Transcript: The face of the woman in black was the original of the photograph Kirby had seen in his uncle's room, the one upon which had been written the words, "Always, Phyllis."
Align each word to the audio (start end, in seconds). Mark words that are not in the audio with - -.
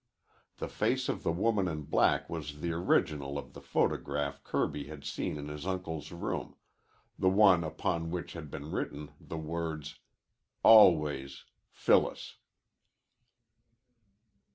The 0.57 0.67
face 0.67 1.09
of 1.09 1.21
the 1.21 1.31
woman 1.31 1.67
in 1.67 1.83
black 1.83 2.27
was 2.27 2.59
the 2.61 2.71
original 2.71 3.37
of 3.37 3.53
the 3.53 3.61
photograph 3.61 4.43
Kirby 4.43 4.85
had 4.85 5.05
seen 5.05 5.37
in 5.37 5.47
his 5.47 5.67
uncle's 5.67 6.11
room, 6.11 6.55
the 7.19 7.29
one 7.29 7.63
upon 7.63 8.09
which 8.09 8.33
had 8.33 8.49
been 8.49 8.71
written 8.71 9.11
the 9.19 9.37
words, 9.37 9.99
"Always, 10.63 11.45
Phyllis." 11.71 12.37